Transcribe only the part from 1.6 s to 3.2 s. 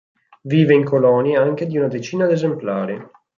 di una decina d'esemplari.